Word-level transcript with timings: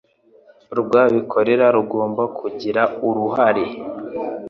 rw 0.79 0.91
abikorera 1.05 1.65
rugomba 1.75 2.23
kugira 2.39 2.81
uruhare 3.07 3.65